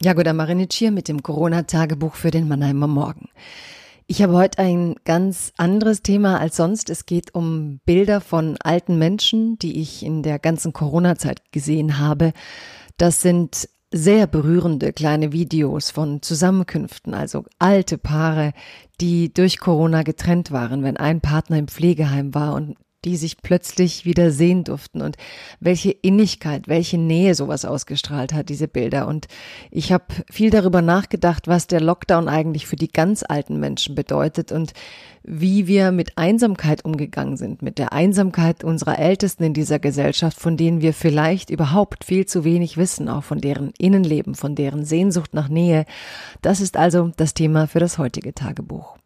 Jagoda 0.00 0.32
Marinic 0.32 0.72
hier 0.74 0.92
mit 0.92 1.08
dem 1.08 1.24
Corona-Tagebuch 1.24 2.14
für 2.14 2.30
den 2.30 2.46
Mannheimer 2.46 2.86
Morgen. 2.86 3.30
Ich 4.06 4.22
habe 4.22 4.34
heute 4.34 4.60
ein 4.60 4.94
ganz 5.04 5.52
anderes 5.56 6.02
Thema 6.02 6.38
als 6.38 6.54
sonst. 6.54 6.88
Es 6.88 7.04
geht 7.04 7.34
um 7.34 7.80
Bilder 7.84 8.20
von 8.20 8.56
alten 8.62 8.96
Menschen, 8.96 9.58
die 9.58 9.80
ich 9.80 10.04
in 10.04 10.22
der 10.22 10.38
ganzen 10.38 10.72
Corona-Zeit 10.72 11.50
gesehen 11.50 11.98
habe. 11.98 12.32
Das 12.96 13.22
sind 13.22 13.68
sehr 13.92 14.28
berührende 14.28 14.92
kleine 14.92 15.32
Videos 15.32 15.90
von 15.90 16.22
Zusammenkünften, 16.22 17.12
also 17.12 17.44
alte 17.58 17.98
Paare, 17.98 18.52
die 19.00 19.34
durch 19.34 19.58
Corona 19.58 20.04
getrennt 20.04 20.52
waren, 20.52 20.84
wenn 20.84 20.96
ein 20.96 21.20
Partner 21.20 21.58
im 21.58 21.66
Pflegeheim 21.66 22.36
war 22.36 22.54
und 22.54 22.76
die 23.04 23.16
sich 23.16 23.42
plötzlich 23.42 24.04
wieder 24.04 24.32
sehen 24.32 24.64
durften 24.64 25.02
und 25.02 25.16
welche 25.60 25.90
Innigkeit, 25.90 26.66
welche 26.66 26.98
Nähe 26.98 27.36
sowas 27.36 27.64
ausgestrahlt 27.64 28.32
hat, 28.32 28.48
diese 28.48 28.66
Bilder. 28.66 29.06
Und 29.06 29.28
ich 29.70 29.92
habe 29.92 30.06
viel 30.30 30.50
darüber 30.50 30.82
nachgedacht, 30.82 31.46
was 31.46 31.68
der 31.68 31.80
Lockdown 31.80 32.28
eigentlich 32.28 32.66
für 32.66 32.76
die 32.76 32.88
ganz 32.88 33.22
alten 33.26 33.60
Menschen 33.60 33.94
bedeutet 33.94 34.50
und 34.50 34.72
wie 35.22 35.68
wir 35.68 35.92
mit 35.92 36.18
Einsamkeit 36.18 36.84
umgegangen 36.84 37.36
sind, 37.36 37.62
mit 37.62 37.78
der 37.78 37.92
Einsamkeit 37.92 38.64
unserer 38.64 38.98
Ältesten 38.98 39.44
in 39.44 39.54
dieser 39.54 39.78
Gesellschaft, 39.78 40.40
von 40.40 40.56
denen 40.56 40.80
wir 40.80 40.92
vielleicht 40.92 41.50
überhaupt 41.50 42.04
viel 42.04 42.26
zu 42.26 42.42
wenig 42.42 42.76
wissen, 42.76 43.08
auch 43.08 43.24
von 43.24 43.40
deren 43.40 43.72
Innenleben, 43.78 44.34
von 44.34 44.56
deren 44.56 44.84
Sehnsucht 44.84 45.34
nach 45.34 45.48
Nähe. 45.48 45.84
Das 46.42 46.60
ist 46.60 46.76
also 46.76 47.12
das 47.16 47.34
Thema 47.34 47.68
für 47.68 47.78
das 47.78 47.98
heutige 47.98 48.34
Tagebuch. 48.34 48.96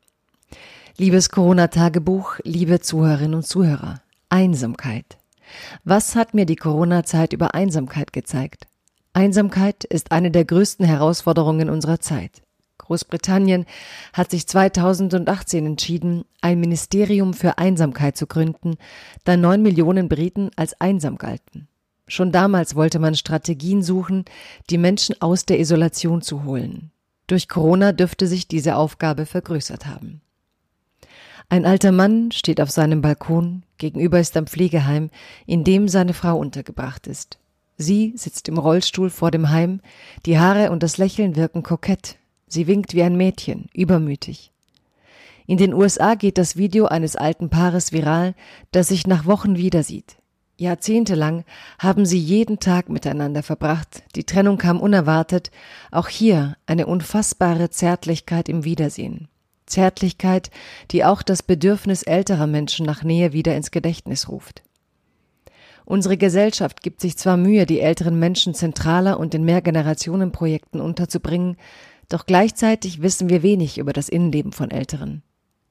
Liebes 0.99 1.31
Corona-Tagebuch, 1.31 2.39
liebe 2.45 2.79
Zuhörerinnen 2.79 3.35
und 3.35 3.47
Zuhörer, 3.47 4.03
Einsamkeit. 4.29 5.19
Was 5.83 6.15
hat 6.15 6.33
mir 6.33 6.47
die 6.47 6.55
Corona-Zeit 6.55 7.33
über 7.33 7.55
Einsamkeit 7.55 8.13
gezeigt? 8.13 8.67
Einsamkeit 9.13 9.83
ist 9.83 10.13
eine 10.13 10.31
der 10.31 10.45
größten 10.45 10.87
Herausforderungen 10.87 11.71
unserer 11.71 11.99
Zeit. 11.99 12.43
Großbritannien 12.79 13.67
hat 14.13 14.31
sich 14.31 14.47
2018 14.47 15.67
entschieden, 15.67 16.25
ein 16.41 16.61
Ministerium 16.61 17.35
für 17.35 17.59
Einsamkeit 17.59 18.17
zu 18.17 18.29
gründen, 18.29 18.77
da 19.25 19.37
neun 19.37 19.63
Millionen 19.63 20.09
Briten 20.09 20.51
als 20.55 20.81
einsam 20.81 21.19
galten. 21.19 21.67
Schon 22.07 22.31
damals 22.31 22.77
wollte 22.77 23.01
man 23.01 23.15
Strategien 23.15 23.83
suchen, 23.83 24.25
die 24.71 24.79
Menschen 24.79 25.21
aus 25.21 25.47
der 25.47 25.59
Isolation 25.59 26.23
zu 26.23 26.45
holen. 26.45 26.93
Durch 27.27 27.49
Corona 27.49 27.93
dürfte 27.93 28.27
sich 28.27 28.47
diese 28.47 28.77
Aufgabe 28.77 29.27
vergrößert 29.27 29.87
haben. 29.87 30.21
Ein 31.53 31.67
alter 31.67 31.93
Mann 31.93 32.33
steht 32.33 32.63
auf 32.63 32.71
seinem 32.71 33.03
Balkon, 33.03 33.63
gegenüber 33.77 34.19
ist 34.19 34.35
ein 34.39 34.47
Pflegeheim, 34.47 35.11
in 35.45 35.65
dem 35.65 35.87
seine 35.87 36.15
Frau 36.15 36.39
untergebracht 36.39 37.07
ist. 37.07 37.39
Sie 37.77 38.15
sitzt 38.17 38.49
im 38.49 38.57
Rollstuhl 38.57 39.11
vor 39.11 39.31
dem 39.31 39.51
Heim, 39.51 39.83
die 40.25 40.39
Haare 40.39 40.71
und 40.71 40.83
das 40.83 40.97
Lächeln 40.97 41.37
wirken 41.37 41.63
kokett. 41.63 42.17
Sie 42.47 42.67
winkt 42.67 42.95
wie 42.95 43.03
ein 43.03 43.19
Mädchen, 43.19 43.67
übermütig. 43.75 44.51
In 45.47 45.59
den 45.59 45.75
USA 45.75 46.15
geht 46.15 46.39
das 46.39 46.57
Video 46.57 46.87
eines 46.87 47.17
alten 47.17 47.51
Paares 47.51 47.93
viral, 47.93 48.35
das 48.71 48.89
sich 48.89 49.07
nach 49.07 49.27
Wochen 49.27 49.59
wieder 49.59 49.83
sieht. 49.83 50.17
Jahrzehntelang 50.57 51.45
haben 51.79 52.07
sie 52.07 52.19
jeden 52.19 52.61
Tag 52.61 52.89
miteinander 52.89 53.43
verbracht, 53.43 54.05
die 54.15 54.25
Trennung 54.25 54.57
kam 54.57 54.81
unerwartet, 54.81 55.51
auch 55.91 56.09
hier 56.09 56.57
eine 56.65 56.87
unfassbare 56.87 57.69
Zärtlichkeit 57.69 58.49
im 58.49 58.65
Wiedersehen. 58.65 59.29
Zärtlichkeit, 59.67 60.51
die 60.91 61.05
auch 61.05 61.23
das 61.23 61.43
Bedürfnis 61.43 62.03
älterer 62.03 62.47
Menschen 62.47 62.87
nach 62.87 63.03
Nähe 63.03 63.33
wieder 63.33 63.57
ins 63.57 63.71
Gedächtnis 63.71 64.29
ruft. 64.29 64.63
Unsere 65.85 66.17
Gesellschaft 66.17 66.83
gibt 66.83 67.01
sich 67.01 67.17
zwar 67.17 67.37
Mühe, 67.37 67.67
die 67.67 67.81
älteren 67.81 68.19
Menschen 68.19 68.55
zentraler 68.55 69.19
und 69.19 69.35
in 69.35 69.45
Mehrgenerationenprojekten 69.45 70.81
unterzubringen, 70.81 71.57
doch 72.09 72.27
gleichzeitig 72.27 73.03
wissen 73.03 73.29
wir 73.29 73.43
wenig 73.43 73.79
über 73.79 73.93
das 73.93 74.09
Innenleben 74.09 74.53
von 74.53 74.71
Älteren. 74.71 75.23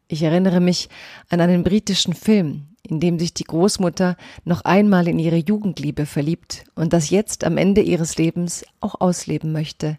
Ich 0.07 0.23
erinnere 0.23 0.59
mich 0.59 0.89
an 1.29 1.39
einen 1.39 1.63
britischen 1.63 2.13
Film, 2.13 2.67
in 2.83 2.99
dem 2.99 3.19
sich 3.19 3.33
die 3.33 3.45
Großmutter 3.45 4.17
noch 4.43 4.65
einmal 4.65 5.07
in 5.07 5.19
ihre 5.19 5.37
Jugendliebe 5.37 6.05
verliebt 6.05 6.65
und 6.75 6.91
das 6.91 7.09
jetzt 7.09 7.45
am 7.45 7.57
Ende 7.57 7.81
ihres 7.81 8.17
Lebens 8.17 8.65
auch 8.81 8.99
ausleben 8.99 9.53
möchte. 9.53 9.97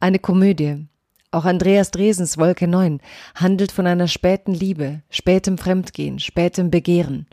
Eine 0.00 0.18
Komödie, 0.18 0.86
auch 1.30 1.44
Andreas 1.44 1.90
Dresens 1.90 2.38
Wolke 2.38 2.68
9 2.68 3.00
handelt 3.34 3.72
von 3.72 3.86
einer 3.86 4.08
späten 4.08 4.54
Liebe, 4.54 5.02
spätem 5.10 5.58
Fremdgehen, 5.58 6.18
spätem 6.18 6.70
Begehren. 6.70 7.26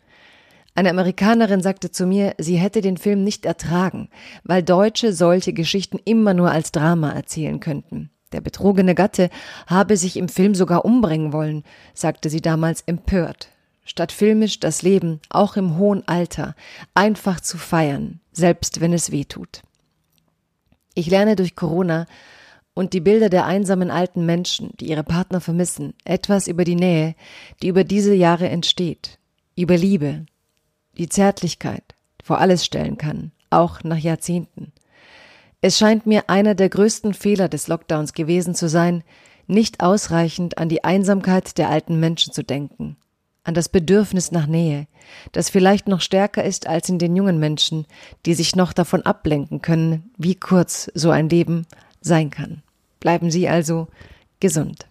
Eine 0.75 0.89
Amerikanerin 0.89 1.61
sagte 1.61 1.91
zu 1.91 2.07
mir, 2.07 2.33
sie 2.39 2.55
hätte 2.55 2.81
den 2.81 2.97
Film 2.97 3.23
nicht 3.23 3.45
ertragen, 3.45 4.09
weil 4.43 4.63
Deutsche 4.63 5.13
solche 5.13 5.53
Geschichten 5.53 5.99
immer 6.03 6.33
nur 6.33 6.51
als 6.51 6.71
Drama 6.71 7.11
erzählen 7.11 7.59
könnten. 7.59 8.09
Der 8.31 8.41
betrogene 8.41 8.95
Gatte 8.95 9.29
habe 9.67 9.95
sich 9.95 10.17
im 10.17 10.27
Film 10.27 10.55
sogar 10.55 10.83
umbringen 10.83 11.31
wollen, 11.31 11.63
sagte 11.93 12.29
sie 12.29 12.41
damals 12.41 12.81
empört. 12.81 13.49
Statt 13.85 14.11
filmisch 14.11 14.59
das 14.59 14.81
Leben, 14.81 15.19
auch 15.29 15.55
im 15.55 15.77
hohen 15.77 16.07
Alter, 16.07 16.55
einfach 16.95 17.39
zu 17.39 17.57
feiern, 17.57 18.21
selbst 18.31 18.81
wenn 18.81 18.93
es 18.93 19.11
weh 19.11 19.25
tut. 19.25 19.61
Ich 20.95 21.07
lerne 21.07 21.35
durch 21.35 21.55
Corona, 21.55 22.07
und 22.73 22.93
die 22.93 23.01
Bilder 23.01 23.29
der 23.29 23.45
einsamen 23.45 23.91
alten 23.91 24.25
Menschen, 24.25 24.71
die 24.79 24.89
ihre 24.89 25.03
Partner 25.03 25.41
vermissen, 25.41 25.93
etwas 26.05 26.47
über 26.47 26.63
die 26.63 26.75
Nähe, 26.75 27.15
die 27.61 27.67
über 27.67 27.83
diese 27.83 28.13
Jahre 28.13 28.49
entsteht, 28.49 29.19
über 29.55 29.77
Liebe, 29.77 30.25
die 30.97 31.09
Zärtlichkeit 31.09 31.83
vor 32.23 32.39
alles 32.39 32.65
stellen 32.65 32.97
kann, 32.97 33.31
auch 33.49 33.83
nach 33.83 33.97
Jahrzehnten. 33.97 34.71
Es 35.61 35.77
scheint 35.77 36.05
mir 36.05 36.29
einer 36.29 36.55
der 36.55 36.69
größten 36.69 37.13
Fehler 37.13 37.47
des 37.47 37.67
Lockdowns 37.67 38.13
gewesen 38.13 38.55
zu 38.55 38.67
sein, 38.67 39.03
nicht 39.47 39.81
ausreichend 39.81 40.57
an 40.57 40.69
die 40.69 40.83
Einsamkeit 40.83 41.57
der 41.57 41.69
alten 41.69 41.99
Menschen 41.99 42.33
zu 42.33 42.43
denken, 42.43 42.97
an 43.43 43.53
das 43.53 43.69
Bedürfnis 43.69 44.31
nach 44.31 44.47
Nähe, 44.47 44.87
das 45.31 45.49
vielleicht 45.49 45.87
noch 45.87 46.01
stärker 46.01 46.43
ist 46.43 46.67
als 46.67 46.89
in 46.89 46.97
den 46.97 47.15
jungen 47.15 47.39
Menschen, 47.39 47.85
die 48.25 48.33
sich 48.33 48.55
noch 48.55 48.73
davon 48.73 49.03
ablenken 49.03 49.61
können, 49.61 50.11
wie 50.17 50.35
kurz 50.35 50.89
so 50.93 51.11
ein 51.11 51.29
Leben 51.29 51.67
sein 52.05 52.29
kann. 52.29 52.61
Bleiben 52.99 53.31
Sie 53.31 53.49
also 53.49 53.87
gesund. 54.39 54.87